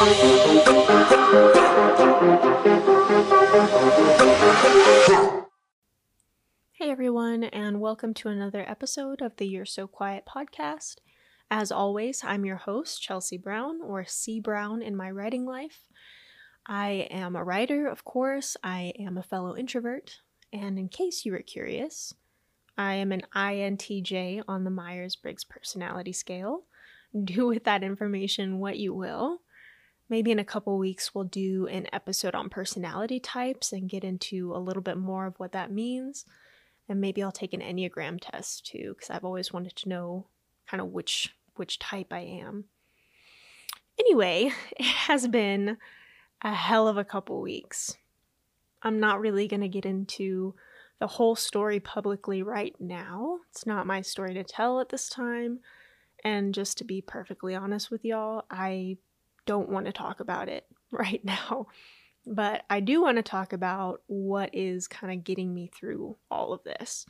[0.00, 0.08] Hey
[6.80, 11.00] everyone, and welcome to another episode of the You're So Quiet podcast.
[11.50, 15.82] As always, I'm your host, Chelsea Brown, or C Brown in my writing life.
[16.66, 21.32] I am a writer, of course, I am a fellow introvert, and in case you
[21.32, 22.14] were curious,
[22.78, 26.62] I am an INTJ on the Myers Briggs personality scale.
[27.24, 29.40] Do with that information what you will.
[30.10, 34.52] Maybe in a couple weeks, we'll do an episode on personality types and get into
[34.52, 36.26] a little bit more of what that means.
[36.88, 40.26] And maybe I'll take an Enneagram test too, because I've always wanted to know
[40.68, 42.64] kind of which which type I am.
[43.98, 45.76] Anyway, it has been
[46.42, 47.96] a hell of a couple weeks.
[48.82, 50.54] I'm not really going to get into
[50.98, 53.38] the whole story publicly right now.
[53.50, 55.60] It's not my story to tell at this time.
[56.24, 58.96] And just to be perfectly honest with y'all, I
[59.46, 61.66] don't want to talk about it right now.
[62.26, 66.52] But I do want to talk about what is kind of getting me through all
[66.52, 67.06] of this.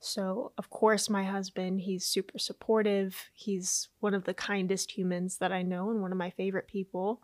[0.00, 3.16] So, of course, my husband, he's super supportive.
[3.34, 7.20] He's one of the kindest humans that I know and one of my favorite people.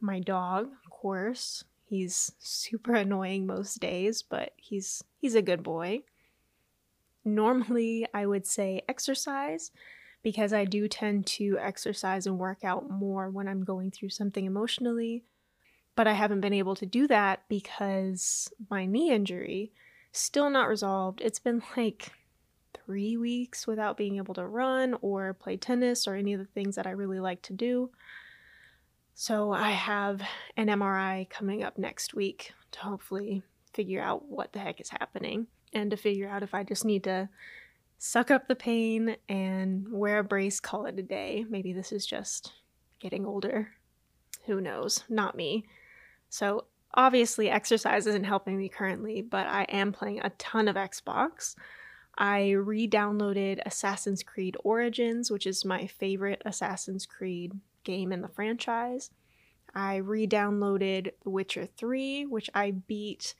[0.00, 6.02] My dog, of course, He's super annoying most days, but he's he's a good boy.
[7.24, 9.70] Normally, I would say exercise
[10.22, 14.44] because I do tend to exercise and work out more when I'm going through something
[14.44, 15.24] emotionally,
[15.94, 19.72] but I haven't been able to do that because my knee injury
[20.12, 21.20] still not resolved.
[21.20, 22.12] It's been like
[22.86, 26.76] 3 weeks without being able to run or play tennis or any of the things
[26.76, 27.90] that I really like to do.
[29.14, 30.22] So I have
[30.56, 33.42] an MRI coming up next week to hopefully
[33.74, 37.04] figure out what the heck is happening and to figure out if I just need
[37.04, 37.28] to
[37.98, 41.44] suck up the pain and wear a brace, call it a day.
[41.48, 42.52] Maybe this is just
[43.00, 43.70] getting older.
[44.46, 45.04] Who knows?
[45.08, 45.64] Not me.
[46.30, 51.54] So obviously, exercise isn't helping me currently, but I am playing a ton of Xbox.
[52.16, 57.52] I re downloaded Assassin's Creed Origins, which is my favorite Assassin's Creed
[57.84, 59.10] game in the franchise.
[59.74, 63.34] I re downloaded The Witcher 3, which I beat,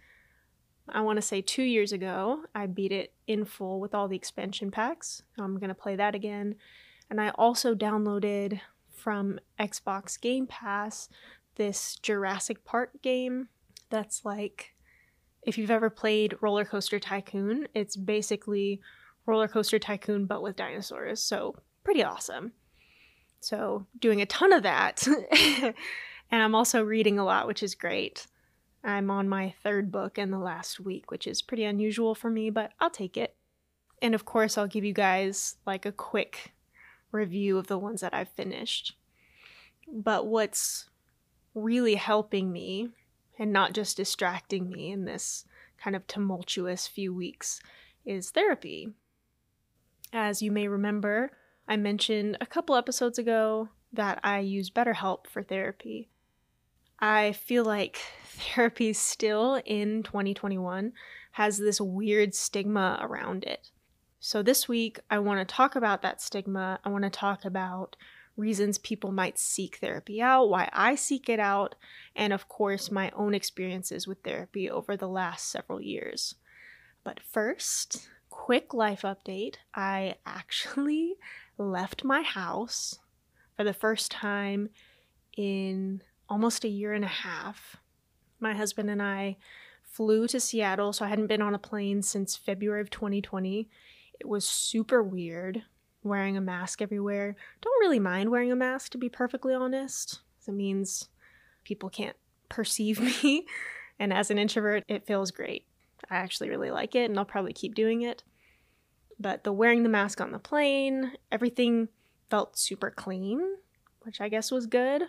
[0.93, 2.45] I want to say two years ago.
[2.55, 5.23] I beat it in full with all the expansion packs.
[5.39, 6.57] I'm going to play that again.
[7.11, 8.61] And I also downloaded
[8.93, 11.09] from Xbox Game Pass
[11.57, 13.49] this Jurassic Park game
[13.91, 14.75] that's like
[15.43, 18.81] if you've ever played Roller Coaster Tycoon, it's basically
[19.27, 21.23] Roller Coaster Tycoon but with dinosaurs.
[21.23, 22.53] So, pretty awesome.
[23.41, 25.07] So, doing a ton of that.
[26.31, 28.27] and I'm also reading a lot, which is great.
[28.85, 32.51] I'm on my third book in the last week, which is pretty unusual for me,
[32.51, 33.35] but I'll take it.
[34.01, 36.53] And of course, I'll give you guys like a quick
[37.11, 38.97] review of the ones that I've finished.
[39.93, 40.89] But what's
[41.55, 42.91] really helping me
[43.39, 45.45] and not just distracting me in this
[45.79, 47.61] kind of tumultuous few weeks
[48.05, 48.91] is therapy.
[50.13, 51.33] As you may remember,
[51.67, 56.09] I mentioned a couple episodes ago that I use BetterHelp for therapy.
[57.01, 60.93] I feel like therapy still in 2021
[61.33, 63.71] has this weird stigma around it.
[64.21, 66.81] So, this week, I want to talk about that stigma.
[66.85, 67.97] I want to talk about
[68.37, 71.75] reasons people might seek therapy out, why I seek it out,
[72.17, 76.35] and of course, my own experiences with therapy over the last several years.
[77.05, 81.15] But first, quick life update I actually
[81.57, 82.99] left my house
[83.57, 84.71] for the first time
[85.37, 87.77] in almost a year and a half.
[88.41, 89.37] My husband and I
[89.83, 93.69] flew to Seattle, so I hadn't been on a plane since February of 2020.
[94.21, 95.63] It was super weird
[96.03, 97.35] wearing a mask everywhere.
[97.61, 100.21] Don't really mind wearing a mask, to be perfectly honest.
[100.47, 101.09] It means
[101.65, 102.17] people can't
[102.49, 103.47] perceive me.
[103.99, 105.67] And as an introvert, it feels great.
[106.11, 108.23] I actually really like it, and I'll probably keep doing it.
[109.19, 111.89] But the wearing the mask on the plane, everything
[112.31, 113.57] felt super clean,
[114.03, 115.03] which I guess was good.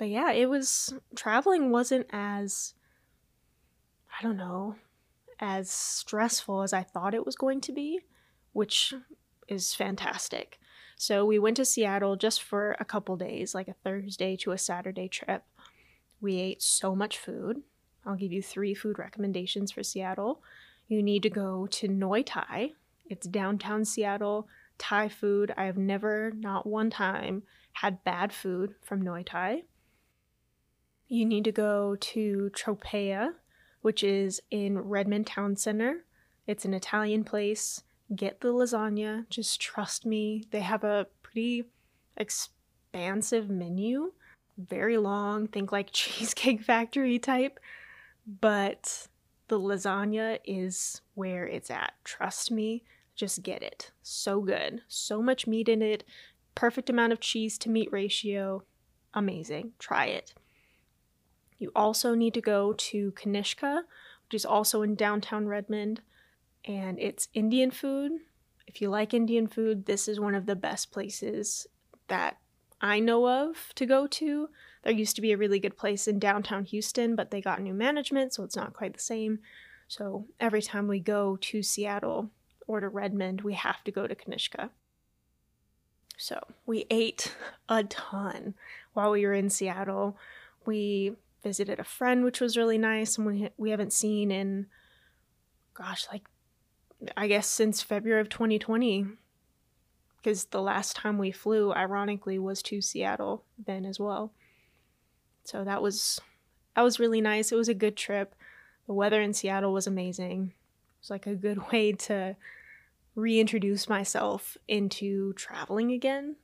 [0.00, 2.72] But yeah, it was traveling wasn't as
[4.18, 4.76] I don't know,
[5.38, 8.00] as stressful as I thought it was going to be,
[8.54, 8.94] which
[9.46, 10.58] is fantastic.
[10.96, 14.58] So we went to Seattle just for a couple days, like a Thursday to a
[14.58, 15.44] Saturday trip.
[16.18, 17.60] We ate so much food.
[18.06, 20.40] I'll give you three food recommendations for Seattle.
[20.88, 22.70] You need to go to Noi Thai,
[23.04, 24.48] it's downtown Seattle,
[24.78, 25.52] Thai food.
[25.58, 27.42] I have never, not one time,
[27.74, 29.64] had bad food from Noi Thai.
[31.12, 33.32] You need to go to Tropea,
[33.82, 36.04] which is in Redmond Town Center.
[36.46, 37.82] It's an Italian place.
[38.14, 39.28] Get the lasagna.
[39.28, 40.44] Just trust me.
[40.52, 41.64] They have a pretty
[42.16, 44.12] expansive menu.
[44.56, 47.58] very long, think like Cheesecake Factory type,
[48.40, 49.08] but
[49.48, 51.94] the lasagna is where it's at.
[52.04, 52.84] Trust me,
[53.16, 53.90] just get it.
[54.04, 54.82] So good.
[54.86, 56.04] So much meat in it,
[56.54, 58.62] perfect amount of cheese to meat ratio.
[59.12, 59.72] Amazing.
[59.80, 60.34] Try it.
[61.60, 63.82] You also need to go to Kanishka,
[64.24, 66.00] which is also in downtown Redmond,
[66.64, 68.12] and it's Indian food.
[68.66, 71.66] If you like Indian food, this is one of the best places
[72.08, 72.38] that
[72.80, 74.48] I know of to go to.
[74.82, 77.74] There used to be a really good place in downtown Houston, but they got new
[77.74, 79.40] management, so it's not quite the same.
[79.86, 82.30] So every time we go to Seattle
[82.66, 84.70] or to Redmond, we have to go to Kanishka.
[86.16, 87.34] So we ate
[87.68, 88.54] a ton
[88.94, 90.16] while we were in Seattle.
[90.64, 94.66] We visited a friend, which was really nice, and we we haven't seen in,
[95.74, 96.26] gosh, like
[97.16, 99.06] I guess since February of 2020,
[100.16, 104.32] because the last time we flew, ironically, was to Seattle then as well.
[105.44, 106.20] So that was
[106.76, 107.52] that was really nice.
[107.52, 108.34] It was a good trip.
[108.86, 110.52] The weather in Seattle was amazing.
[110.52, 112.36] It was like a good way to
[113.14, 116.36] reintroduce myself into traveling again.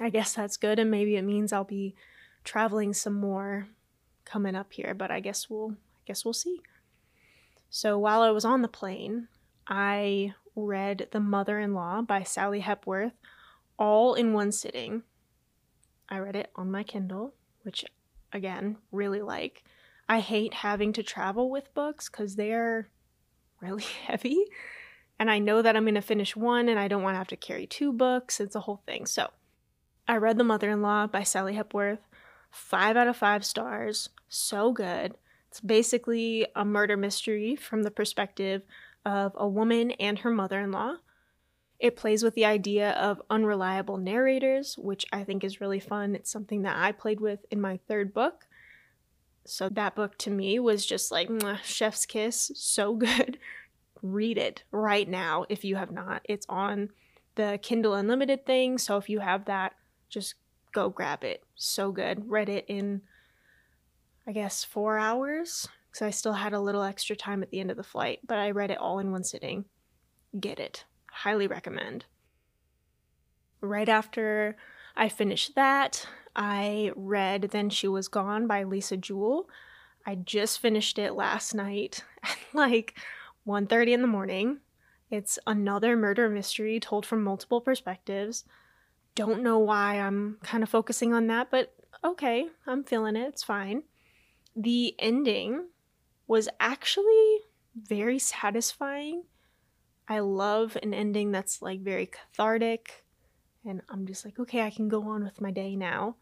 [0.00, 1.94] I guess that's good, and maybe it means I'll be
[2.42, 3.68] traveling some more
[4.24, 6.60] coming up here, but I guess we'll I guess we'll see.
[7.70, 9.28] So while I was on the plane,
[9.66, 13.14] I read The Mother-in-Law by Sally Hepworth
[13.78, 15.02] all in one sitting.
[16.08, 17.84] I read it on my Kindle, which
[18.32, 19.64] again, really like.
[20.08, 22.90] I hate having to travel with books cuz they're
[23.60, 24.44] really heavy.
[25.18, 27.28] And I know that I'm going to finish one and I don't want to have
[27.28, 28.40] to carry two books.
[28.40, 29.06] It's a whole thing.
[29.06, 29.30] So,
[30.08, 32.00] I read The Mother in Law by Sally Hepworth.
[32.54, 34.08] Five out of five stars.
[34.28, 35.14] So good.
[35.50, 38.62] It's basically a murder mystery from the perspective
[39.04, 40.96] of a woman and her mother in law.
[41.78, 46.14] It plays with the idea of unreliable narrators, which I think is really fun.
[46.14, 48.46] It's something that I played with in my third book.
[49.44, 51.28] So that book to me was just like
[51.62, 53.38] chef's kiss, so good.
[54.00, 56.22] Read it right now if you have not.
[56.24, 56.90] It's on
[57.34, 59.74] the Kindle Unlimited thing, so if you have that,
[60.08, 60.34] just
[60.74, 61.42] go grab it.
[61.54, 62.28] So good.
[62.28, 63.00] Read it in,
[64.26, 67.70] I guess, four hours because I still had a little extra time at the end
[67.70, 69.64] of the flight, but I read it all in one sitting.
[70.38, 70.84] Get it.
[71.10, 72.04] Highly recommend.
[73.60, 74.56] Right after
[74.96, 76.06] I finished that,
[76.36, 79.48] I read Then She Was Gone by Lisa Jewell.
[80.04, 82.98] I just finished it last night at like
[83.46, 84.58] 1:30 in the morning.
[85.10, 88.44] It's another murder mystery told from multiple perspectives
[89.14, 93.28] don't know why I'm kind of focusing on that, but okay, I'm feeling it.
[93.28, 93.84] It's fine.
[94.56, 95.68] The ending
[96.26, 97.38] was actually
[97.76, 99.24] very satisfying.
[100.08, 103.04] I love an ending that's like very cathartic,
[103.64, 106.16] and I'm just like, okay, I can go on with my day now.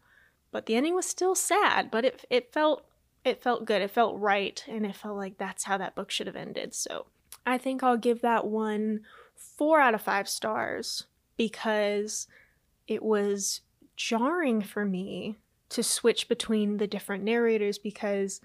[0.51, 2.85] But the ending was still sad, but it it felt
[3.25, 3.81] it felt good.
[3.81, 6.73] It felt right, and it felt like that's how that book should have ended.
[6.73, 7.07] So
[7.45, 9.01] I think I'll give that one
[9.35, 11.05] four out of five stars
[11.35, 12.27] because
[12.87, 13.61] it was
[13.95, 15.37] jarring for me
[15.69, 18.41] to switch between the different narrators because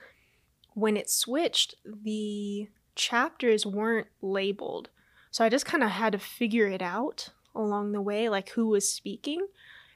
[0.74, 4.90] when it switched, the chapters weren't labeled.
[5.30, 8.68] So I just kind of had to figure it out along the way, like who
[8.68, 9.46] was speaking.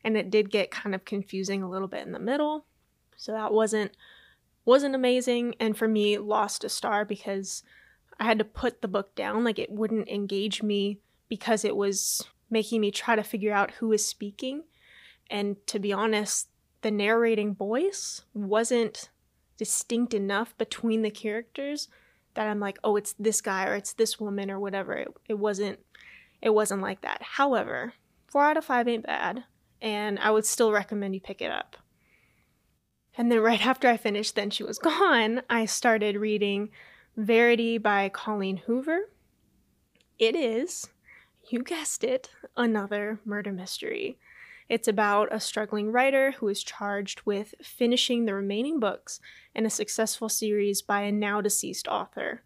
[0.04, 2.66] And it did get kind of confusing a little bit in the middle.
[3.16, 3.92] So that wasn't
[4.64, 7.64] wasn't amazing and for me lost a star because
[8.20, 12.22] I had to put the book down like it wouldn't engage me because it was
[12.52, 14.64] making me try to figure out who is speaking.
[15.30, 16.48] And to be honest,
[16.82, 19.08] the narrating voice wasn't
[19.56, 21.88] distinct enough between the characters
[22.34, 24.94] that I'm like, oh, it's this guy or it's this woman or whatever.
[24.94, 25.80] It, it wasn't
[26.42, 27.22] it wasn't like that.
[27.22, 27.94] However,
[28.26, 29.44] four out of five ain't bad,
[29.80, 31.76] and I would still recommend you pick it up.
[33.16, 36.70] And then right after I finished Then She Was Gone, I started reading
[37.16, 39.08] Verity by Colleen Hoover.
[40.18, 40.88] It is
[41.48, 44.18] you guessed it, another murder mystery.
[44.68, 49.20] It's about a struggling writer who is charged with finishing the remaining books
[49.54, 52.42] in a successful series by a now deceased author.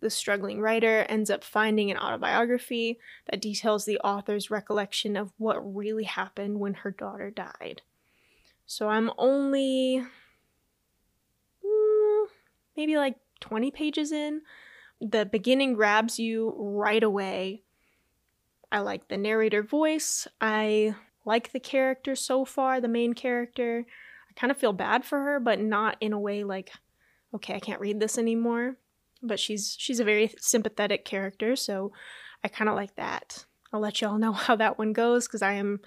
[0.00, 5.74] The struggling writer ends up finding an autobiography that details the author's recollection of what
[5.74, 7.82] really happened when her daughter died.
[8.64, 10.04] So I'm only
[11.64, 12.26] mm,
[12.76, 14.42] maybe like 20 pages in.
[15.00, 17.64] The beginning grabs you right away
[18.70, 20.28] I like the narrator voice.
[20.40, 20.94] I
[21.24, 23.84] like the character so far, the main character.
[24.30, 26.70] I kind of feel bad for her, but not in a way like,
[27.34, 28.76] okay, I can't read this anymore.
[29.22, 31.92] But she's she's a very sympathetic character, so
[32.44, 33.44] I kind of like that.
[33.72, 35.80] I'll let y'all know how that one goes because I am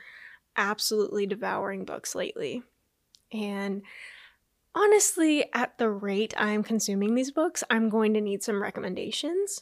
[0.58, 2.64] absolutely devouring books lately.
[3.32, 3.84] And
[4.76, 9.62] honestly, at the rate I'm consuming these books, I'm going to need some recommendations.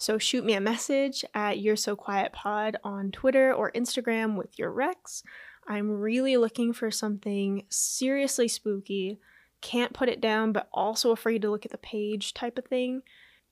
[0.00, 4.56] So shoot me a message at You're So Quiet Pod on Twitter or Instagram with
[4.56, 5.24] your recs.
[5.66, 9.18] I'm really looking for something seriously spooky,
[9.60, 13.02] can't put it down, but also afraid to look at the page type of thing.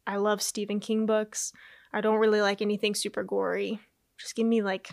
[0.06, 1.52] I love Stephen King books.
[1.92, 3.80] I don't really like anything super gory.
[4.16, 4.90] Just give me like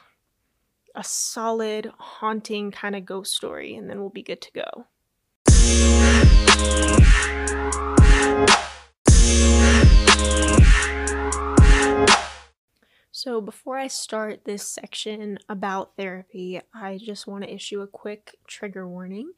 [0.96, 4.88] a solid, haunting kind of ghost story, and then we'll be good to go.
[13.24, 18.36] So, before I start this section about therapy, I just want to issue a quick
[18.48, 19.32] trigger warning.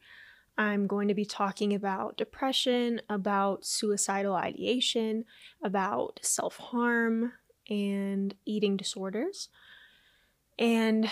[0.58, 5.24] I'm going to be talking about depression, about suicidal ideation,
[5.62, 7.34] about self harm,
[7.70, 9.50] and eating disorders.
[10.58, 11.08] And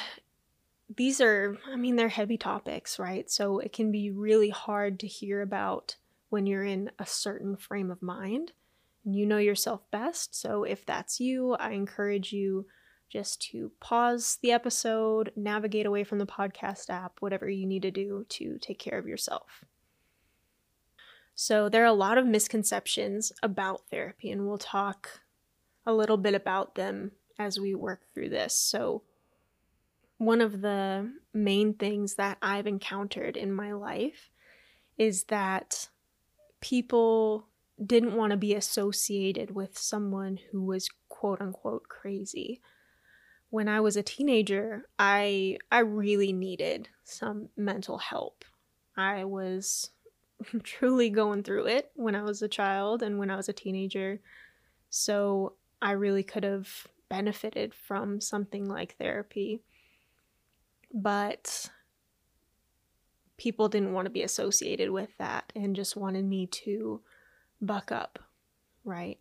[0.96, 3.30] these are, I mean, they're heavy topics, right?
[3.30, 5.94] So it can be really hard to hear about
[6.28, 8.50] when you're in a certain frame of mind.
[9.04, 10.34] You know yourself best.
[10.34, 12.66] So if that's you, I encourage you
[13.10, 17.90] just to pause the episode, navigate away from the podcast app, whatever you need to
[17.90, 19.64] do to take care of yourself.
[21.36, 25.20] So, there are a lot of misconceptions about therapy, and we'll talk
[25.84, 28.56] a little bit about them as we work through this.
[28.56, 29.02] So,
[30.18, 34.30] one of the main things that I've encountered in my life
[34.96, 35.88] is that
[36.60, 37.48] people
[37.84, 42.60] didn't want to be associated with someone who was quote unquote crazy.
[43.50, 48.44] When I was a teenager, I I really needed some mental help.
[48.96, 49.90] I was
[50.62, 54.20] truly going through it when I was a child and when I was a teenager.
[54.90, 56.68] So I really could have
[57.08, 59.62] benefited from something like therapy
[60.94, 61.68] but
[63.36, 67.00] people didn't want to be associated with that and just wanted me to
[67.64, 68.18] buck up,
[68.84, 69.18] right?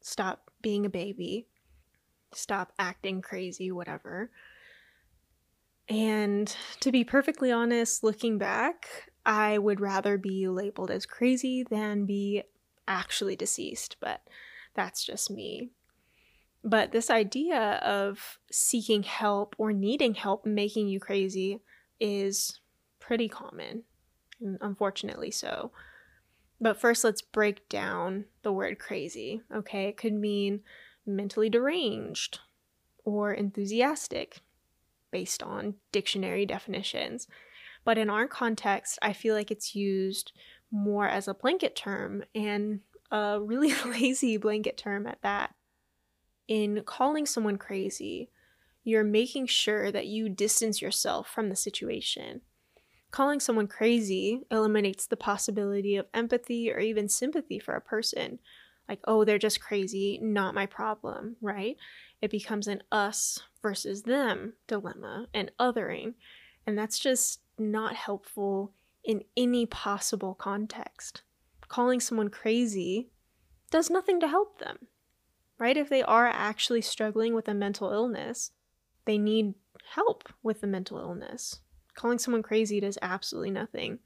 [0.00, 1.46] Stop being a baby,
[2.32, 4.30] stop acting crazy, whatever.
[5.88, 12.06] And to be perfectly honest, looking back, I would rather be labeled as crazy than
[12.06, 12.42] be
[12.88, 14.20] actually deceased, but
[14.74, 15.70] that's just me.
[16.64, 21.60] But this idea of seeking help or needing help making you crazy
[22.00, 22.60] is
[22.98, 23.84] pretty common,
[24.60, 25.70] unfortunately so.
[26.60, 29.42] But first, let's break down the word crazy.
[29.54, 30.60] Okay, it could mean
[31.04, 32.40] mentally deranged
[33.04, 34.40] or enthusiastic
[35.10, 37.28] based on dictionary definitions.
[37.84, 40.32] But in our context, I feel like it's used
[40.70, 45.54] more as a blanket term and a really lazy blanket term at that
[46.48, 48.30] in calling someone crazy,
[48.84, 52.42] you're making sure that you distance yourself from the situation.
[53.10, 58.38] Calling someone crazy eliminates the possibility of empathy or even sympathy for a person.
[58.88, 61.76] Like, oh, they're just crazy, not my problem, right?
[62.20, 66.14] It becomes an us versus them dilemma and othering.
[66.66, 68.72] And that's just not helpful
[69.02, 71.22] in any possible context.
[71.68, 73.08] Calling someone crazy
[73.70, 74.88] does nothing to help them
[75.58, 75.76] right?
[75.76, 78.52] If they are actually struggling with a mental illness,
[79.04, 79.54] they need
[79.94, 81.60] help with the mental illness.
[81.96, 83.98] Calling someone crazy does absolutely nothing.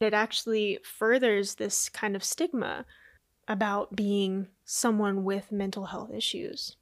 [0.00, 2.84] It actually furthers this kind of stigma
[3.48, 6.76] about being someone with mental health issues.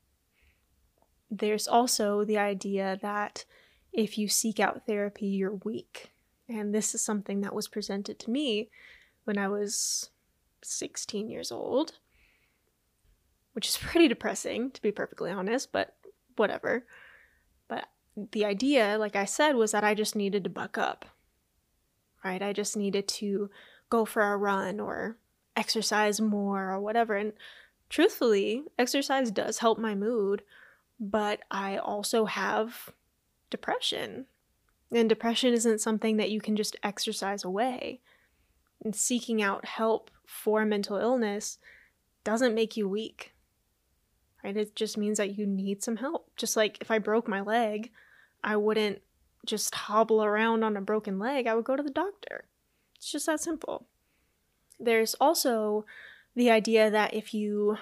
[1.31, 3.45] There's also the idea that
[3.93, 6.11] if you seek out therapy, you're weak.
[6.49, 8.71] And this is something that was presented to me
[9.25, 10.11] when I was
[10.63, 11.99] 16 years old
[13.53, 15.95] which is pretty depressing, to be perfectly honest, but
[16.37, 16.85] whatever.
[18.17, 21.07] The idea, like I said, was that I just needed to buck up,
[22.25, 22.43] right?
[22.43, 23.51] I just needed to
[23.89, 25.17] go for a run or
[25.57, 27.17] exercise more or whatever.
[27.17, 27.33] And
[27.89, 30.43] truthfully, exercise does help my mood,
[30.99, 32.91] but I also have
[33.51, 34.27] depression.
[34.93, 38.01] And depression isn't something that you can just exercise away.
[38.85, 41.59] And seeking out help for mental illness
[42.25, 43.33] doesn't make you weak
[44.45, 44.57] right?
[44.57, 46.31] It just means that you need some help.
[46.37, 47.91] Just like if I broke my leg,
[48.43, 49.03] I wouldn't
[49.47, 52.45] just hobble around on a broken leg, I would go to the doctor.
[52.97, 53.87] It's just that simple.
[54.79, 55.85] There's also
[56.35, 57.77] the idea that if you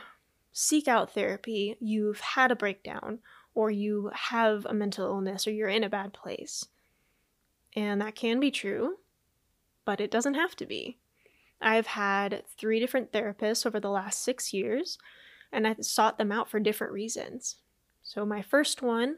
[0.53, 3.21] seek out therapy, you've had a breakdown,
[3.55, 6.67] or you have a mental illness, or you're in a bad place.
[7.75, 8.99] And that can be true,
[9.85, 10.99] but it doesn't have to be.
[11.61, 14.99] I've had three different therapists over the last six years
[15.53, 17.57] and I sought them out for different reasons.
[18.03, 19.17] So, my first one,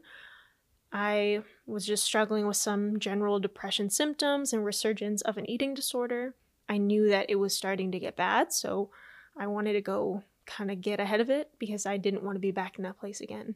[0.92, 6.34] I was just struggling with some general depression symptoms and resurgence of an eating disorder.
[6.68, 8.90] I knew that it was starting to get bad, so
[9.36, 12.40] I wanted to go kind of get ahead of it because I didn't want to
[12.40, 13.54] be back in that place again.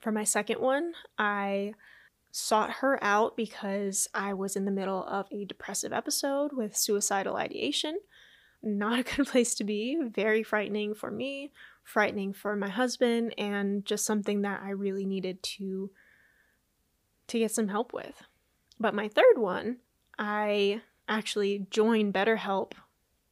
[0.00, 1.74] For my second one, I
[2.30, 7.36] sought her out because I was in the middle of a depressive episode with suicidal
[7.36, 7.98] ideation.
[8.64, 11.52] Not a good place to be, very frightening for me,
[11.82, 15.90] frightening for my husband, and just something that I really needed to
[17.26, 18.22] to get some help with.
[18.78, 19.78] But my third one,
[20.18, 22.72] I actually joined BetterHelp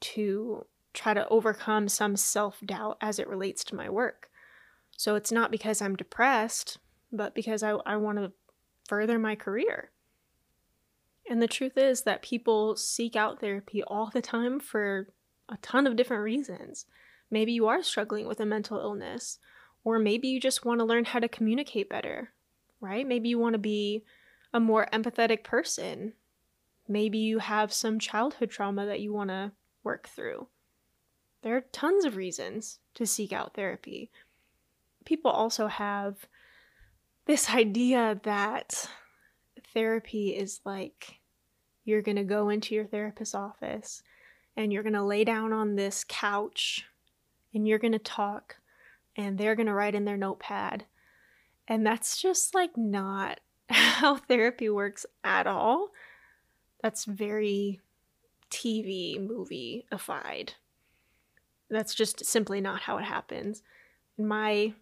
[0.00, 4.30] to try to overcome some self doubt as it relates to my work.
[4.96, 6.78] So it's not because I'm depressed,
[7.10, 8.32] but because I, I want to
[8.86, 9.90] further my career.
[11.28, 15.08] And the truth is that people seek out therapy all the time for
[15.52, 16.86] a ton of different reasons.
[17.30, 19.38] Maybe you are struggling with a mental illness,
[19.84, 22.32] or maybe you just want to learn how to communicate better,
[22.80, 23.06] right?
[23.06, 24.04] Maybe you want to be
[24.52, 26.14] a more empathetic person.
[26.88, 29.52] Maybe you have some childhood trauma that you want to
[29.84, 30.48] work through.
[31.42, 34.10] There are tons of reasons to seek out therapy.
[35.04, 36.26] People also have
[37.26, 38.88] this idea that
[39.74, 41.20] therapy is like
[41.84, 44.02] you're going to go into your therapist's office
[44.56, 46.86] and you're going to lay down on this couch
[47.54, 48.56] and you're going to talk
[49.16, 50.84] and they're going to write in their notepad.
[51.68, 55.90] And that's just like not how therapy works at all.
[56.82, 57.80] That's very
[58.50, 60.54] TV movie-ified.
[61.70, 63.62] That's just simply not how it happens.
[64.18, 64.74] In my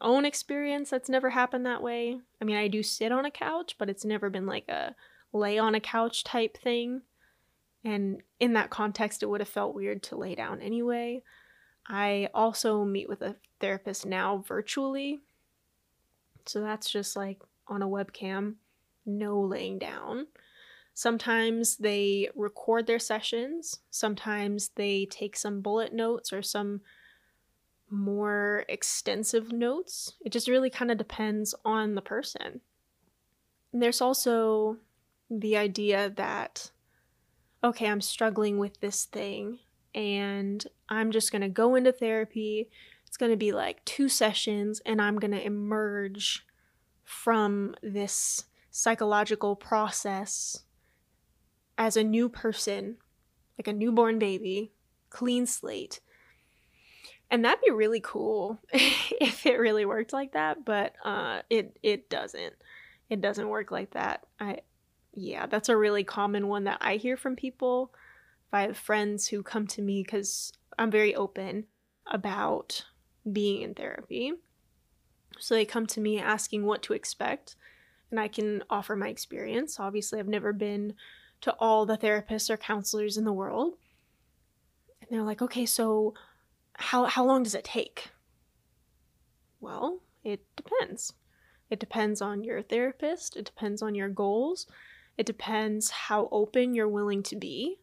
[0.00, 2.20] own experience, that's never happened that way.
[2.40, 4.94] I mean, I do sit on a couch, but it's never been like a
[5.32, 7.02] lay on a couch type thing.
[7.84, 11.22] And in that context, it would have felt weird to lay down anyway.
[11.86, 15.20] I also meet with a therapist now virtually.
[16.46, 18.54] So that's just like on a webcam,
[19.04, 20.26] no laying down.
[20.94, 26.80] Sometimes they record their sessions, sometimes they take some bullet notes or some
[27.90, 30.14] more extensive notes.
[30.24, 32.60] It just really kind of depends on the person.
[33.72, 34.78] And there's also
[35.30, 36.70] the idea that,
[37.62, 39.58] okay, I'm struggling with this thing
[39.94, 42.68] and I'm just going to go into therapy.
[43.06, 46.44] It's going to be like two sessions and I'm going to emerge
[47.02, 50.64] from this psychological process
[51.78, 52.98] as a new person,
[53.58, 54.72] like a newborn baby,
[55.08, 56.00] clean slate.
[57.30, 62.08] And that'd be really cool if it really worked like that but uh it it
[62.08, 62.54] doesn't.
[63.08, 64.24] It doesn't work like that.
[64.38, 64.58] I
[65.16, 67.90] yeah that's a really common one that i hear from people
[68.46, 71.64] if i have friends who come to me because i'm very open
[72.06, 72.84] about
[73.30, 74.32] being in therapy.
[75.38, 77.56] So they come to me asking what to expect
[78.10, 79.78] and i can offer my experience.
[79.78, 80.94] Obviously i've never been
[81.42, 83.74] to all the therapists or counselors in the world.
[85.00, 86.14] And they're like okay so
[86.74, 88.10] how how long does it take?
[89.60, 91.12] Well, it depends.
[91.68, 94.66] It depends on your therapist, it depends on your goals,
[95.16, 97.76] it depends how open you're willing to be.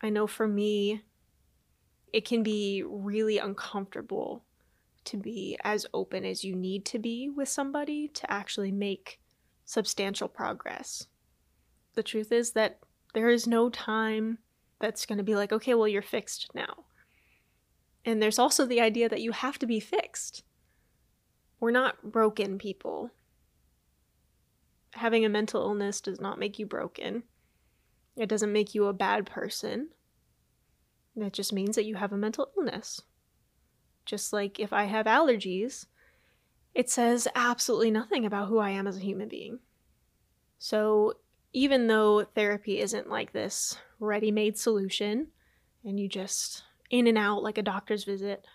[0.00, 1.02] I know for me,
[2.12, 4.44] it can be really uncomfortable
[5.04, 9.20] to be as open as you need to be with somebody to actually make
[9.64, 11.06] substantial progress.
[11.94, 12.78] The truth is that
[13.14, 14.38] there is no time
[14.80, 16.84] that's going to be like, okay, well, you're fixed now.
[18.04, 20.42] And there's also the idea that you have to be fixed.
[21.60, 23.10] We're not broken people.
[24.94, 27.24] Having a mental illness does not make you broken.
[28.16, 29.90] It doesn't make you a bad person.
[31.16, 33.02] It just means that you have a mental illness.
[34.04, 35.86] Just like if I have allergies,
[36.74, 39.58] it says absolutely nothing about who I am as a human being.
[40.58, 41.14] So,
[41.52, 45.28] even though therapy isn't like this ready made solution
[45.84, 48.46] and you just in and out like a doctor's visit.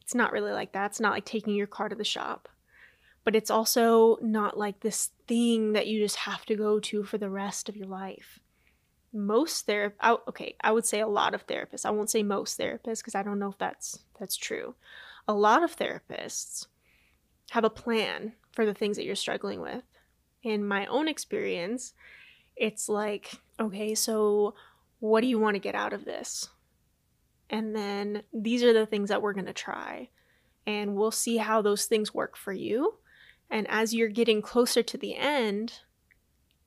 [0.00, 0.90] It's not really like that.
[0.90, 2.48] It's not like taking your car to the shop.
[3.24, 7.18] But it's also not like this thing that you just have to go to for
[7.18, 8.40] the rest of your life.
[9.12, 11.84] Most therapists, okay, I would say a lot of therapists.
[11.84, 14.74] I won't say most therapists because I don't know if that's that's true.
[15.28, 16.66] A lot of therapists
[17.50, 19.84] have a plan for the things that you're struggling with.
[20.42, 21.94] In my own experience,
[22.56, 23.30] it's like,
[23.60, 24.54] okay, so
[24.98, 26.48] what do you want to get out of this?
[27.50, 30.08] And then these are the things that we're going to try.
[30.66, 32.94] And we'll see how those things work for you.
[33.52, 35.80] And as you're getting closer to the end,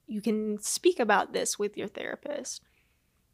[0.05, 2.61] you can speak about this with your therapist.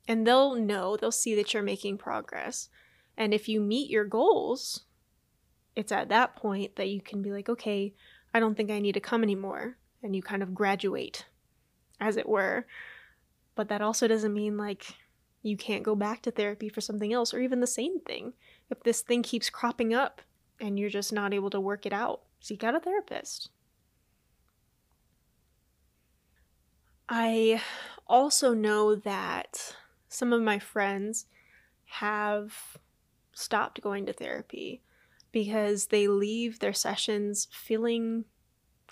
[0.08, 2.70] And they'll know, they'll see that you're making progress.
[3.18, 4.86] And if you meet your goals,
[5.76, 7.94] it's at that point that you can be like, okay,
[8.34, 9.76] I don't think I need to come anymore.
[10.02, 11.26] And you kind of graduate,
[12.00, 12.66] as it were.
[13.56, 14.96] But that also doesn't mean like
[15.44, 18.32] you can't go back to therapy for something else or even the same thing.
[18.70, 20.22] If this thing keeps cropping up
[20.62, 23.50] and you're just not able to work it out, seek out a therapist.
[27.08, 27.62] I
[28.08, 29.76] also know that
[30.10, 31.28] some of my friends
[31.86, 32.78] have
[33.34, 34.82] stopped going to therapy
[35.32, 38.26] because they leave their sessions feeling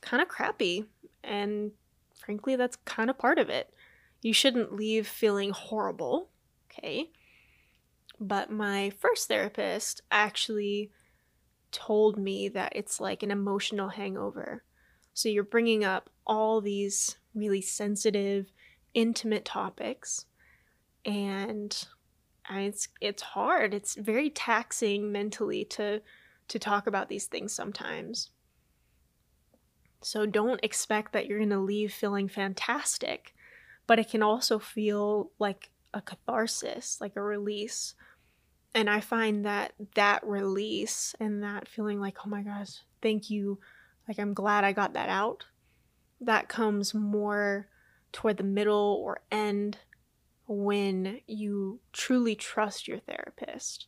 [0.02, 0.86] kind of crappy.
[1.24, 1.72] And
[2.14, 3.74] frankly, that's kind of part of it.
[4.22, 6.30] You shouldn't leave feeling horrible,
[6.70, 7.10] okay?
[8.20, 10.92] But my first therapist actually
[11.71, 14.63] told me that it's like an emotional hangover.
[15.13, 18.51] So you're bringing up all these really sensitive,
[18.93, 20.25] intimate topics
[21.05, 21.88] and
[22.49, 23.73] it's it's hard.
[23.73, 26.01] It's very taxing mentally to
[26.47, 28.32] to talk about these things sometimes.
[30.01, 33.36] So don't expect that you're going to leave feeling fantastic,
[33.86, 37.95] but it can also feel like a catharsis, like a release.
[38.75, 43.60] And I find that that release and that feeling like, oh my gosh, thank you,
[44.08, 45.45] like I'm glad I got that out,
[46.21, 47.67] that comes more
[48.12, 49.77] toward the middle or end
[50.47, 53.88] when you truly trust your therapist.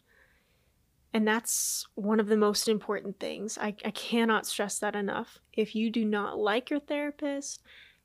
[1.13, 3.57] And that's one of the most important things.
[3.57, 5.39] I, I cannot stress that enough.
[5.53, 7.61] If you do not like your therapist,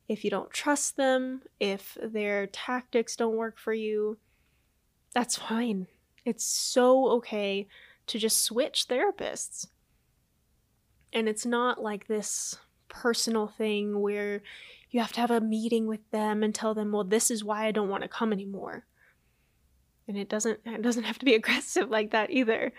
[0.09, 4.19] if you don't trust them, if their tactics don't work for you,
[5.15, 5.87] that's fine.
[6.27, 7.69] It's so okay
[8.09, 9.69] to just switch therapists.
[11.13, 12.59] And it's not like this
[12.89, 14.43] personal thing where
[14.91, 17.67] you have to have a meeting with them and tell them, well, this is why
[17.67, 18.85] I don't want to come anymore.
[20.09, 22.73] And it doesn't it doesn't have to be aggressive like that either.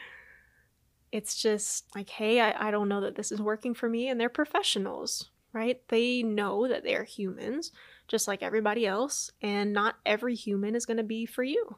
[1.14, 4.20] It's just like, hey, I, I don't know that this is working for me, and
[4.20, 5.82] they're professionals, right?
[5.88, 7.72] They know that they're humans,
[8.10, 11.78] just like everybody else, and not every human is gonna be for you.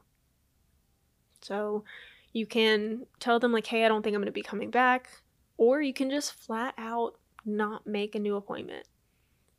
[1.42, 1.84] So
[2.32, 5.08] you can tell them like, hey, I don't think I'm gonna be coming back,
[5.56, 8.86] or you can just flat out not make a new appointment.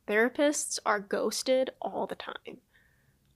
[0.06, 2.58] Therapists are ghosted all the time.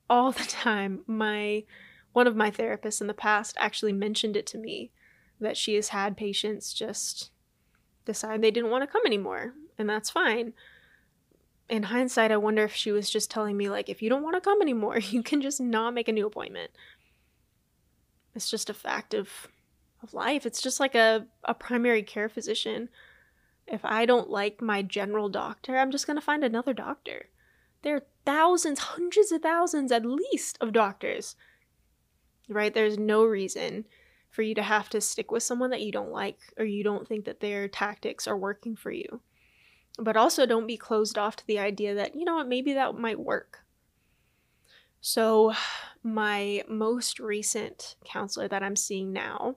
[0.09, 1.03] All the time.
[1.07, 1.65] My
[2.13, 4.91] one of my therapists in the past actually mentioned it to me
[5.39, 7.31] that she has had patients just
[8.07, 10.55] decide they didn't want to come anymore, and that's fine.
[11.69, 14.35] In hindsight, I wonder if she was just telling me like if you don't want
[14.35, 16.71] to come anymore, you can just not make a new appointment.
[18.37, 19.49] It's just a fact of
[20.03, 20.45] of life.
[20.45, 22.91] It's just like a, a primary care physician
[23.67, 27.27] if I don't like my general doctor, I'm just going to find another doctor.
[27.83, 31.37] There are thousands, hundreds of thousands at least of doctors.
[32.49, 32.73] Right?
[32.73, 33.87] There's no reason
[34.31, 37.09] for you to have to stick with someone that you don't like or you don't
[37.09, 39.21] think that their tactics are working for you.
[39.99, 42.95] But also don't be closed off to the idea that, you know what, maybe that
[42.95, 43.61] might work.
[45.01, 45.55] So,
[46.03, 49.57] my most recent counselor that I'm seeing now,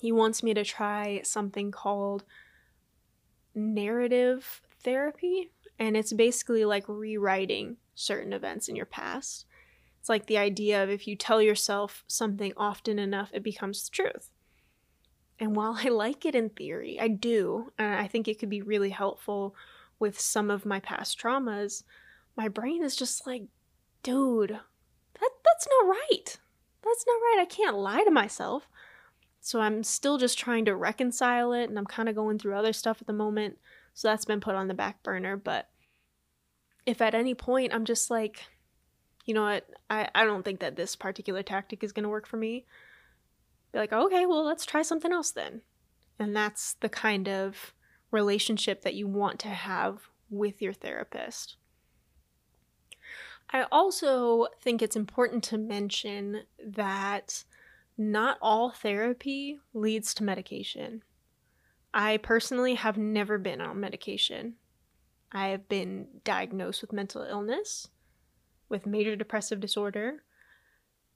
[0.00, 2.24] he wants me to try something called
[3.54, 9.46] narrative therapy, and it's basically like rewriting certain events in your past.
[10.00, 13.90] It's like the idea of if you tell yourself something often enough, it becomes the
[13.90, 14.30] truth.
[15.38, 18.62] And while I like it in theory, I do, and I think it could be
[18.62, 19.54] really helpful
[19.98, 21.82] with some of my past traumas,
[22.36, 23.44] my brain is just like,
[24.02, 26.38] dude, that that's not right.
[26.82, 27.38] That's not right.
[27.40, 28.68] I can't lie to myself.
[29.40, 32.72] So I'm still just trying to reconcile it and I'm kind of going through other
[32.72, 33.58] stuff at the moment.
[33.94, 35.36] So that's been put on the back burner.
[35.36, 35.68] But
[36.84, 38.44] if at any point I'm just like,
[39.24, 42.26] you know what, I, I don't think that this particular tactic is going to work
[42.26, 42.64] for me,
[43.72, 45.62] be like, okay, well, let's try something else then.
[46.18, 47.72] And that's the kind of
[48.10, 51.56] relationship that you want to have with your therapist.
[53.50, 57.44] I also think it's important to mention that
[57.96, 61.02] not all therapy leads to medication.
[61.94, 64.54] I personally have never been on medication.
[65.32, 67.88] I have been diagnosed with mental illness,
[68.68, 70.22] with major depressive disorder,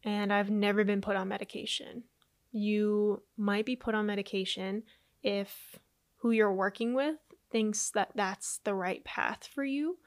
[0.04, 2.04] and I've never been put on medication.
[2.52, 4.84] You might be put on medication
[5.22, 5.78] if
[6.16, 7.16] who you're working with
[7.50, 9.98] thinks that that's the right path for you.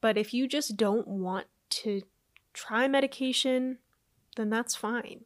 [0.00, 2.02] But if you just don't want to
[2.52, 3.78] try medication,
[4.36, 5.24] then that's fine.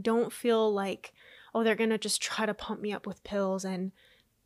[0.00, 1.12] Don't feel like
[1.54, 3.92] oh they're gonna just try to pump me up with pills and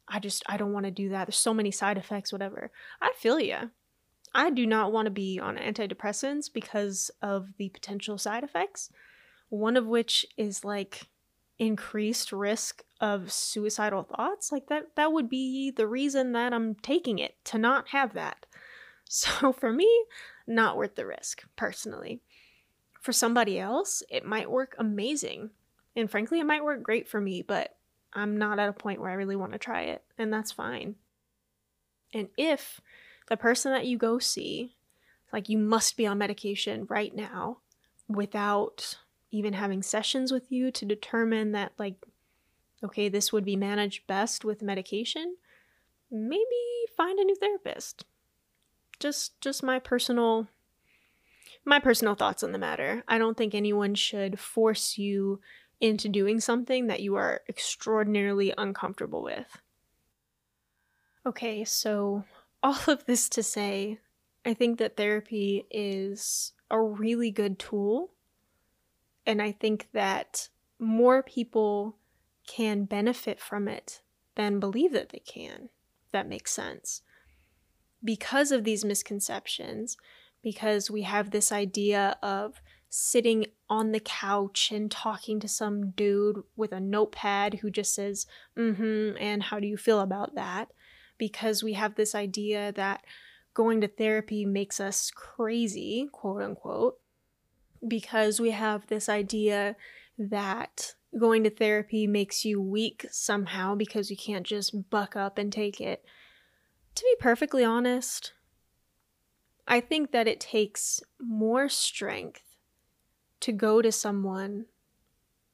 [0.09, 1.27] i just i don't want to do that.
[1.27, 2.71] There's so many side effects whatever.
[3.01, 3.71] I feel you
[4.35, 8.91] i do not want to be on antidepressants because of the potential side effects
[9.49, 11.09] one of which is like
[11.59, 17.19] increased risk of suicidal thoughts, like that that would be the reason that I'm taking
[17.19, 18.47] it to not have that.
[19.09, 19.89] So for me,
[20.47, 22.21] not worth the risk personally.
[23.01, 25.51] For somebody else, it might work amazing.
[25.95, 27.77] And frankly, it might work great for me, but
[28.13, 30.97] I'm not at a point where I really want to try it, and that's fine.
[32.15, 32.81] And if
[33.29, 34.75] the person that you go see,
[35.33, 37.59] like you must be on medication right now
[38.09, 38.97] without
[39.31, 41.97] even having sessions with you to determine that, like,
[42.83, 45.37] okay, this would be managed best with medication,
[46.11, 46.45] maybe
[46.97, 48.05] find a new therapist.
[48.99, 50.49] Just just my personal
[51.65, 53.03] my personal thoughts on the matter.
[53.09, 55.41] I don't think anyone should force you
[55.81, 59.61] into doing something that you are extraordinarily uncomfortable with.
[61.27, 62.25] Okay, so
[62.63, 63.99] all of this to say,
[64.45, 68.13] I think that therapy is a really good tool.
[69.27, 71.97] And I think that more people
[72.47, 74.03] can benefit from it
[74.37, 75.69] than believe that they can.
[76.13, 77.03] that makes sense.
[78.05, 79.97] Because of these misconceptions,
[80.43, 86.43] because we have this idea of sitting on the couch and talking to some dude
[86.57, 90.69] with a notepad who just says, mm hmm, and how do you feel about that?
[91.19, 93.05] Because we have this idea that
[93.55, 96.99] going to therapy makes us crazy, quote unquote,
[97.87, 99.77] because we have this idea
[100.19, 105.53] that going to therapy makes you weak somehow because you can't just buck up and
[105.53, 106.05] take it.
[106.97, 108.33] To be perfectly honest,
[109.69, 112.57] I think that it takes more strength
[113.41, 114.67] to go to someone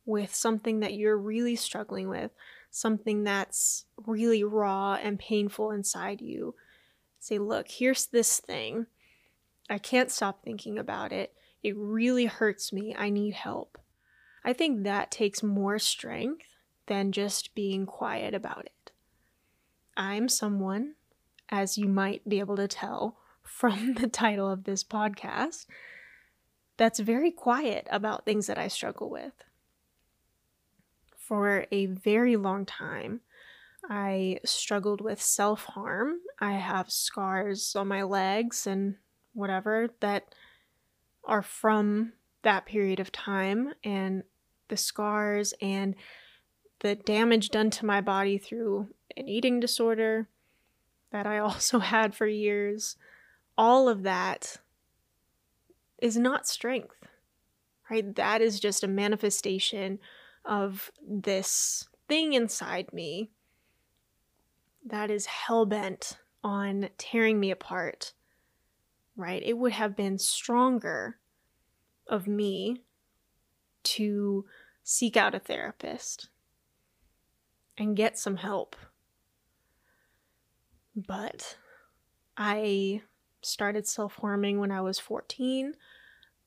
[0.04, 2.30] with something that you're really struggling with,
[2.70, 6.54] something that's really raw and painful inside you,
[7.18, 8.86] say, look, here's this thing.
[9.68, 11.34] I can't stop thinking about it.
[11.62, 12.94] It really hurts me.
[12.96, 13.78] I need help.
[14.44, 16.46] I think that takes more strength
[16.86, 18.92] than just being quiet about it.
[19.96, 20.94] I'm someone,
[21.52, 25.66] as you might be able to tell from the title of this podcast,
[26.78, 29.44] that's very quiet about things that I struggle with.
[31.16, 33.20] For a very long time,
[33.88, 36.16] I struggled with self harm.
[36.40, 38.96] I have scars on my legs and
[39.34, 40.34] whatever that
[41.24, 42.12] are from
[42.42, 43.74] that period of time.
[43.84, 44.24] And
[44.68, 45.94] the scars and
[46.80, 50.28] the damage done to my body through an eating disorder
[51.12, 52.96] that I also had for years,
[53.56, 54.56] all of that
[55.98, 57.06] is not strength,
[57.88, 58.14] right?
[58.16, 60.00] That is just a manifestation
[60.44, 63.30] of this thing inside me
[64.84, 68.14] that is hell bent on tearing me apart,
[69.14, 69.42] right?
[69.44, 71.18] It would have been stronger
[72.08, 72.82] of me
[73.84, 74.44] to
[74.82, 76.28] seek out a therapist
[77.78, 78.74] and get some help.
[80.94, 81.56] But
[82.36, 83.02] I
[83.42, 85.74] started self harming when I was 14.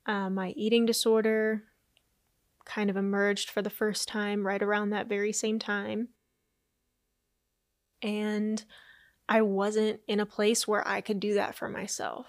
[0.05, 1.63] Uh, my eating disorder
[2.63, 6.09] kind of emerged for the first time right around that very same time
[8.05, 8.63] and
[9.27, 12.27] I wasn't in a place where I could do that for myself.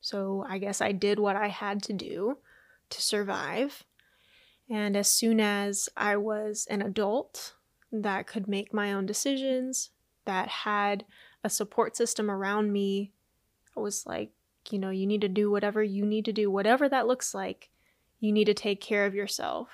[0.00, 2.38] So I guess I did what I had to do
[2.88, 3.84] to survive.
[4.70, 7.54] And as soon as I was an adult
[7.92, 9.90] that could make my own decisions,
[10.24, 11.04] that had
[11.44, 13.12] a support system around me,
[13.76, 14.30] I was like,
[14.70, 17.68] you know, you need to do whatever you need to do, whatever that looks like.
[18.18, 19.68] You need to take care of yourself.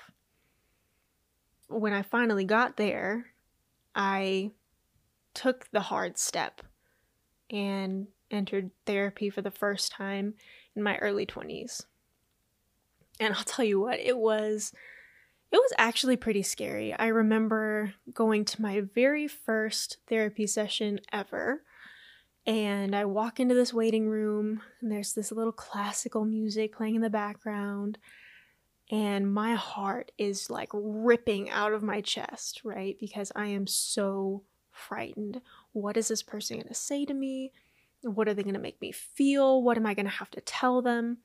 [1.69, 3.27] When I finally got there,
[3.95, 4.51] I
[5.33, 6.61] took the hard step
[7.49, 10.33] and entered therapy for the first time
[10.75, 11.85] in my early 20s.
[13.19, 14.73] And I'll tell you what, it was
[15.51, 16.93] it was actually pretty scary.
[16.93, 21.63] I remember going to my very first therapy session ever.
[22.47, 27.01] And I walk into this waiting room, and there's this little classical music playing in
[27.01, 27.99] the background.
[28.89, 32.97] And my heart is like ripping out of my chest, right?
[32.99, 35.41] Because I am so frightened.
[35.73, 37.51] What is this person going to say to me?
[38.01, 39.61] What are they going to make me feel?
[39.61, 41.19] What am I going to have to tell them?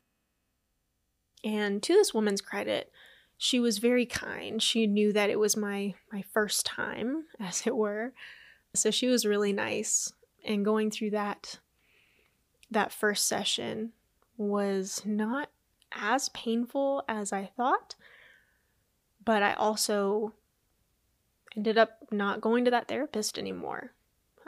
[1.43, 2.93] And to this woman's credit,
[3.39, 4.63] she was very kind.
[4.63, 8.13] She knew that it was my my first time, as it were.
[8.75, 10.13] So she was really nice.
[10.45, 11.59] And going through that
[12.71, 13.93] that first session
[14.37, 15.51] was not
[15.93, 17.95] as painful as I thought,
[19.25, 20.35] but I also
[21.57, 23.93] ended up not going to that therapist anymore.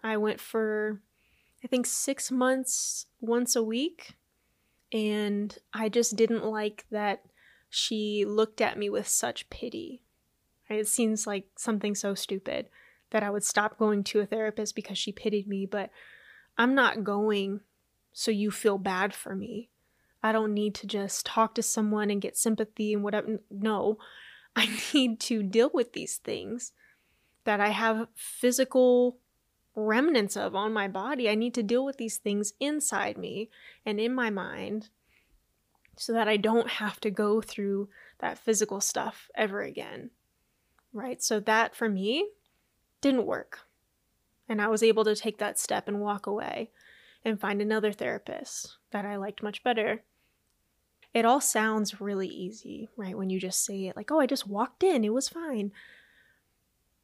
[0.02, 1.00] I went for,
[1.64, 4.14] I think, six months once a week,
[4.92, 7.22] and I just didn't like that
[7.68, 10.02] she looked at me with such pity.
[10.68, 12.68] It seems like something so stupid
[13.10, 15.90] that I would stop going to a therapist because she pitied me, but
[16.56, 17.60] I'm not going
[18.12, 19.70] so you feel bad for me.
[20.22, 23.40] I don't need to just talk to someone and get sympathy and whatever.
[23.50, 23.98] No,
[24.56, 26.72] I need to deal with these things
[27.44, 29.18] that I have physical
[29.74, 31.30] remnants of on my body.
[31.30, 33.48] I need to deal with these things inside me
[33.86, 34.90] and in my mind
[35.98, 37.88] so that I don't have to go through
[38.20, 40.10] that physical stuff ever again.
[40.92, 41.22] Right?
[41.22, 42.28] So that for me
[43.00, 43.60] didn't work.
[44.48, 46.70] And I was able to take that step and walk away
[47.24, 50.02] and find another therapist that I liked much better.
[51.12, 53.16] It all sounds really easy, right?
[53.16, 55.72] When you just say it like, "Oh, I just walked in, it was fine."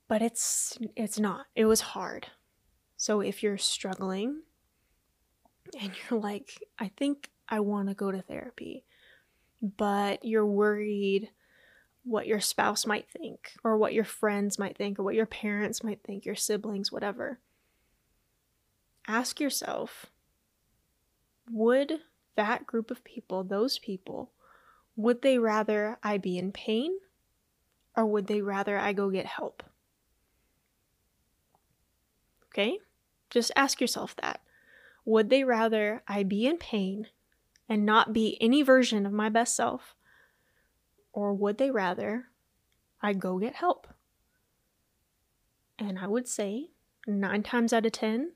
[0.09, 1.47] But it's it's not.
[1.55, 2.29] It was hard.
[2.97, 4.43] So if you're struggling
[5.81, 8.85] and you're like, "I think I want to go to therapy,"
[9.61, 11.31] but you're worried
[12.05, 15.83] what your spouse might think, or what your friends might think, or what your parents
[15.83, 17.39] might think, your siblings, whatever.
[19.07, 20.07] Ask yourself
[21.51, 22.01] would
[22.37, 24.33] that group of people, those people,
[24.97, 26.99] would they rather I be in pain
[27.97, 29.63] or would they rather I go get help?
[32.47, 32.79] Okay?
[33.31, 34.41] Just ask yourself that.
[35.05, 37.09] Would they rather I be in pain
[37.69, 39.95] and not be any version of my best self?
[41.13, 42.27] Or would they rather
[43.01, 43.87] I go get help?
[45.79, 46.71] And I would say
[47.07, 48.33] nine times out of ten,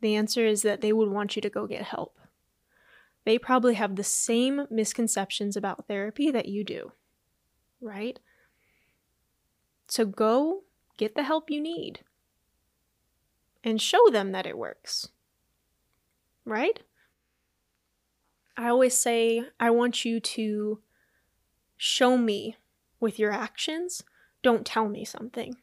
[0.00, 2.18] the answer is that they would want you to go get help.
[3.24, 6.92] They probably have the same misconceptions about therapy that you do,
[7.80, 8.18] right?
[9.88, 10.62] So go
[10.96, 12.00] get the help you need
[13.64, 15.08] and show them that it works,
[16.44, 16.80] right?
[18.56, 20.80] I always say, I want you to
[21.76, 22.56] show me
[23.00, 24.02] with your actions.
[24.42, 25.56] Don't tell me something,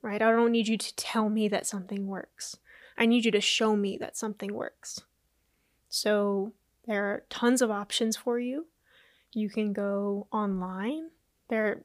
[0.00, 0.22] right?
[0.22, 2.56] I don't need you to tell me that something works.
[2.96, 5.00] I need you to show me that something works.
[5.88, 6.52] So
[6.86, 8.66] there are tons of options for you.
[9.32, 11.10] You can go online.
[11.48, 11.82] There are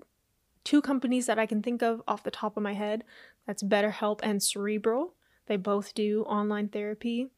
[0.63, 3.03] two companies that I can think of off the top of my head.
[3.45, 5.15] That's BetterHelp and Cerebral.
[5.47, 7.29] They both do online therapy.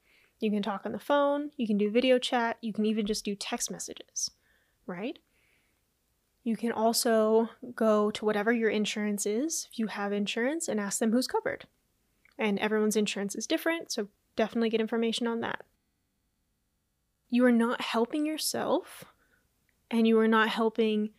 [0.43, 3.23] You can talk on the phone, you can do video chat, you can even just
[3.23, 4.29] do text messages,
[4.85, 5.17] right?
[6.43, 10.99] You can also go to whatever your insurance is, if you have insurance, and ask
[10.99, 11.65] them who's covered
[12.37, 15.61] and everyone's insurance is different, so definitely get information on that.
[17.29, 19.05] You are not helping yourself
[19.89, 21.11] and you are not helping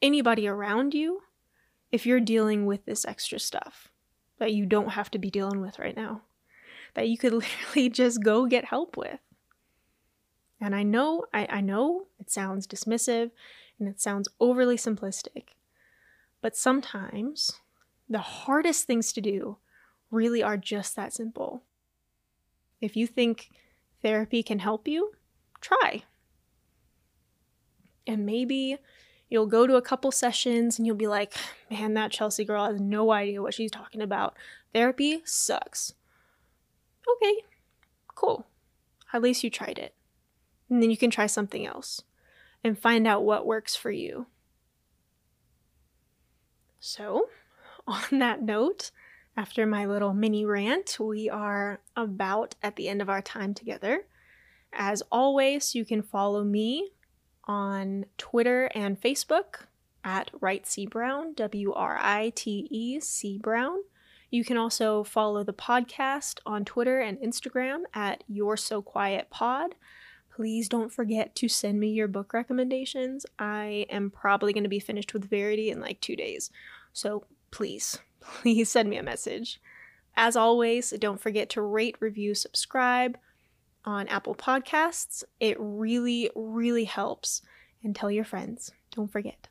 [0.00, 1.22] anybody around you
[1.90, 3.88] if you're dealing with this extra stuff
[4.38, 6.22] that you don't have to be dealing with right now,
[6.94, 9.20] that you could literally just go get help with.
[10.60, 13.30] And I know, I, I know it sounds dismissive
[13.78, 15.50] and it sounds overly simplistic,
[16.40, 17.60] but sometimes
[18.08, 19.58] the hardest things to do
[20.10, 21.62] really are just that simple.
[22.80, 23.50] If you think
[24.02, 25.12] therapy can help you,
[25.60, 26.02] try.
[28.06, 28.78] And maybe
[29.28, 31.34] you'll go to a couple sessions and you'll be like,
[31.70, 34.34] man, that Chelsea girl has no idea what she's talking about.
[34.72, 35.92] Therapy sucks.
[37.16, 37.44] Okay,
[38.14, 38.46] cool.
[39.12, 39.94] At least you tried it.
[40.68, 42.02] And then you can try something else
[42.62, 44.26] and find out what works for you.
[46.80, 47.28] So,
[47.86, 48.90] on that note,
[49.36, 54.04] after my little mini rant, we are about at the end of our time together.
[54.72, 56.90] As always, you can follow me
[57.44, 59.66] on Twitter and Facebook
[60.04, 63.78] at Write C Brown, W R I T E C Brown.
[64.30, 69.74] You can also follow the podcast on Twitter and Instagram at You're So Quiet Pod.
[70.34, 73.26] Please don't forget to send me your book recommendations.
[73.38, 76.50] I am probably going to be finished with Verity in like two days.
[76.92, 79.60] So please please send me a message.
[80.16, 83.16] As always, don't forget to rate, review, subscribe
[83.84, 85.22] on Apple Podcasts.
[85.40, 87.42] It really, really helps.
[87.84, 88.72] And tell your friends.
[88.90, 89.46] Don't forget.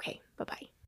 [0.00, 0.79] Okay, bye bye.